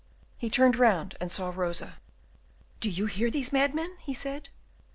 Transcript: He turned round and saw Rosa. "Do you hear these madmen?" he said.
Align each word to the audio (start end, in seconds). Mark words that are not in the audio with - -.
He 0.35 0.49
turned 0.49 0.77
round 0.77 1.15
and 1.21 1.31
saw 1.31 1.53
Rosa. 1.55 1.97
"Do 2.79 2.89
you 2.89 3.05
hear 3.05 3.29
these 3.29 3.53
madmen?" 3.53 3.97
he 3.99 4.15
said. 4.15 4.49